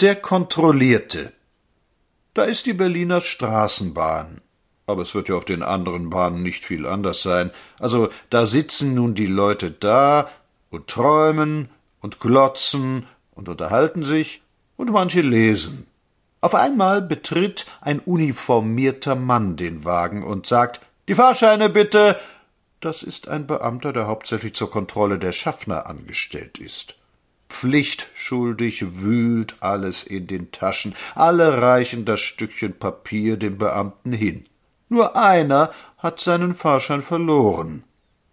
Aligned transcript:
Der 0.00 0.14
Kontrollierte. 0.14 1.32
Da 2.34 2.42
ist 2.42 2.66
die 2.66 2.74
Berliner 2.74 3.22
Straßenbahn. 3.22 4.42
Aber 4.84 5.00
es 5.00 5.14
wird 5.14 5.30
ja 5.30 5.36
auf 5.36 5.46
den 5.46 5.62
anderen 5.62 6.10
Bahnen 6.10 6.42
nicht 6.42 6.66
viel 6.66 6.84
anders 6.84 7.22
sein. 7.22 7.50
Also 7.78 8.10
da 8.28 8.44
sitzen 8.44 8.92
nun 8.92 9.14
die 9.14 9.26
Leute 9.26 9.70
da 9.70 10.28
und 10.68 10.88
träumen 10.88 11.68
und 12.02 12.20
glotzen 12.20 13.06
und 13.30 13.48
unterhalten 13.48 14.02
sich 14.02 14.42
und 14.76 14.90
manche 14.92 15.22
lesen. 15.22 15.86
Auf 16.42 16.54
einmal 16.54 17.00
betritt 17.00 17.64
ein 17.80 17.98
uniformierter 18.00 19.14
Mann 19.14 19.56
den 19.56 19.86
Wagen 19.86 20.22
und 20.22 20.44
sagt 20.44 20.82
Die 21.08 21.14
Fahrscheine 21.14 21.70
bitte. 21.70 22.20
Das 22.80 23.02
ist 23.02 23.28
ein 23.28 23.46
Beamter, 23.46 23.94
der 23.94 24.08
hauptsächlich 24.08 24.52
zur 24.52 24.70
Kontrolle 24.70 25.18
der 25.18 25.32
Schaffner 25.32 25.86
angestellt 25.86 26.58
ist. 26.58 26.96
Pflichtschuldig 27.48 29.00
wühlt 29.00 29.56
alles 29.60 30.02
in 30.02 30.26
den 30.26 30.50
Taschen, 30.50 30.94
alle 31.14 31.62
reichen 31.62 32.04
das 32.04 32.20
Stückchen 32.20 32.78
Papier 32.78 33.36
dem 33.36 33.58
Beamten 33.58 34.12
hin. 34.12 34.46
Nur 34.88 35.16
einer 35.16 35.72
hat 35.98 36.20
seinen 36.20 36.54
Fahrschein 36.54 37.02
verloren. 37.02 37.84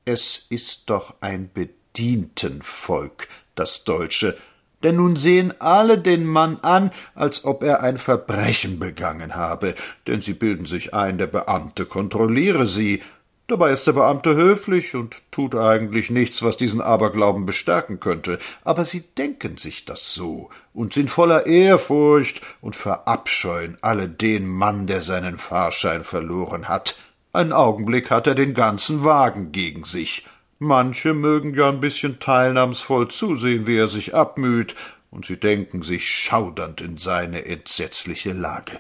Es 0.06 0.46
ist 0.50 0.90
doch 0.90 1.16
ein 1.22 1.50
Bedientenvolk, 1.54 3.28
das 3.56 3.84
Deutsche, 3.84 4.38
denn 4.84 4.98
nun 4.98 5.16
sehen 5.16 5.54
alle 5.60 5.98
den 5.98 6.26
Mann 6.26 6.60
an, 6.62 6.92
als 7.16 7.46
ob 7.46 7.64
er 7.64 7.82
ein 7.82 7.98
Verbrechen 7.98 8.80
begangen 8.80 9.36
habe, 9.36 9.76
denn 10.08 10.22
sie 10.22 10.34
bilden 10.34 10.66
sich 10.66 10.94
ein, 10.94 11.18
der 11.18 11.28
Beamte 11.28 11.86
kontrolliere 11.86 12.68
sie, 12.68 13.02
Dabei 13.48 13.72
ist 13.72 13.86
der 13.88 13.92
Beamte 13.92 14.36
höflich 14.36 14.96
und 14.96 15.22
tut 15.30 15.54
eigentlich 15.54 16.10
nichts, 16.10 16.44
was 16.44 16.56
diesen 16.56 16.80
Aberglauben 16.80 17.46
bestärken 17.46 18.00
könnte, 18.00 18.40
aber 18.64 18.86
sie 18.86 19.02
denken 19.02 19.58
sich 19.58 19.84
das 19.84 20.14
so 20.14 20.50
und 20.74 20.94
sind 20.94 21.10
voller 21.10 21.46
Ehrfurcht 21.46 22.42
und 22.62 22.78
verabscheuen 22.78 23.78
alle 23.82 24.08
den 24.08 24.48
Mann, 24.48 24.88
der 24.88 25.02
seinen 25.02 25.38
Fahrschein 25.38 26.06
verloren 26.06 26.70
hat. 26.70 26.98
Einen 27.34 27.52
Augenblick 27.52 28.12
hat 28.12 28.28
er 28.28 28.36
den 28.36 28.54
ganzen 28.54 29.04
Wagen 29.04 29.52
gegen 29.52 29.84
sich. 29.84 30.26
Manche 30.60 31.14
mögen 31.14 31.54
ja 31.54 31.68
ein 31.68 31.82
bisschen 31.82 32.20
teilnahmsvoll 32.20 33.10
zusehen, 33.10 33.68
wie 33.68 33.76
er 33.76 33.90
sich 33.90 34.16
abmüht, 34.16 34.76
und 35.12 35.26
sie 35.26 35.38
denken 35.38 35.82
sich 35.82 36.10
schaudernd 36.10 36.80
in 36.80 36.98
seine 36.98 37.46
entsetzliche 37.46 38.32
Lage. 38.32 38.80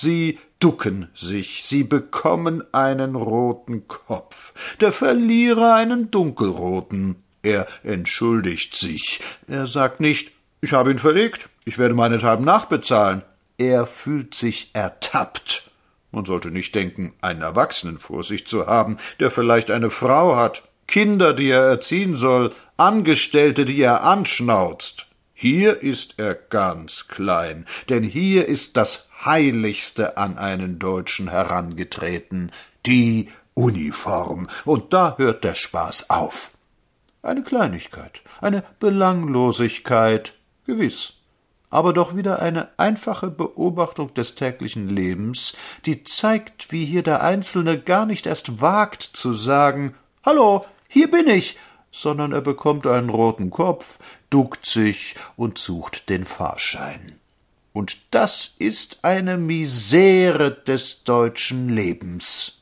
Sie 0.00 0.38
ducken 0.60 1.10
sich, 1.12 1.62
sie 1.64 1.84
bekommen 1.84 2.64
einen 2.72 3.16
roten 3.16 3.86
Kopf, 3.86 4.54
der 4.80 4.92
Verlierer 4.92 5.74
einen 5.74 6.10
dunkelroten. 6.10 7.16
Er 7.42 7.66
entschuldigt 7.82 8.74
sich. 8.74 9.20
Er 9.46 9.66
sagt 9.66 10.00
nicht, 10.00 10.32
ich 10.62 10.72
habe 10.72 10.90
ihn 10.90 10.98
verlegt, 10.98 11.50
ich 11.66 11.76
werde 11.76 11.94
meinethalben 11.94 12.46
nachbezahlen. 12.46 13.20
Er 13.58 13.86
fühlt 13.86 14.34
sich 14.34 14.70
ertappt. 14.72 15.70
Man 16.12 16.24
sollte 16.24 16.50
nicht 16.50 16.74
denken, 16.74 17.12
einen 17.20 17.42
Erwachsenen 17.42 17.98
vor 17.98 18.24
sich 18.24 18.46
zu 18.46 18.66
haben, 18.66 18.96
der 19.20 19.30
vielleicht 19.30 19.70
eine 19.70 19.90
Frau 19.90 20.34
hat, 20.34 20.62
Kinder, 20.86 21.34
die 21.34 21.50
er 21.50 21.64
erziehen 21.64 22.14
soll, 22.14 22.54
Angestellte, 22.78 23.66
die 23.66 23.82
er 23.82 24.02
anschnauzt. 24.02 24.99
Hier 25.42 25.82
ist 25.82 26.18
er 26.18 26.34
ganz 26.34 27.08
klein, 27.08 27.64
denn 27.88 28.02
hier 28.02 28.46
ist 28.46 28.76
das 28.76 29.08
Heiligste 29.24 30.18
an 30.18 30.36
einen 30.36 30.78
Deutschen 30.78 31.30
herangetreten, 31.30 32.52
die 32.84 33.30
Uniform, 33.54 34.48
und 34.66 34.92
da 34.92 35.14
hört 35.16 35.42
der 35.44 35.54
Spaß 35.54 36.10
auf. 36.10 36.50
Eine 37.22 37.42
Kleinigkeit, 37.42 38.20
eine 38.42 38.64
Belanglosigkeit, 38.80 40.34
gewiss, 40.66 41.14
aber 41.70 41.94
doch 41.94 42.14
wieder 42.14 42.42
eine 42.42 42.68
einfache 42.76 43.30
Beobachtung 43.30 44.12
des 44.12 44.34
täglichen 44.34 44.90
Lebens, 44.90 45.56
die 45.86 46.04
zeigt, 46.04 46.70
wie 46.70 46.84
hier 46.84 47.02
der 47.02 47.22
Einzelne 47.22 47.80
gar 47.80 48.04
nicht 48.04 48.26
erst 48.26 48.60
wagt 48.60 49.02
zu 49.04 49.32
sagen 49.32 49.94
Hallo, 50.22 50.66
hier 50.86 51.10
bin 51.10 51.28
ich, 51.28 51.56
sondern 51.90 52.32
er 52.32 52.40
bekommt 52.40 52.86
einen 52.86 53.10
roten 53.10 53.50
Kopf, 53.50 53.98
duckt 54.30 54.66
sich 54.66 55.16
und 55.36 55.58
sucht 55.58 56.08
den 56.08 56.24
Fahrschein. 56.24 57.18
Und 57.72 57.98
das 58.10 58.54
ist 58.58 58.98
eine 59.02 59.36
Misere 59.38 60.52
des 60.52 61.04
deutschen 61.04 61.68
Lebens. 61.68 62.59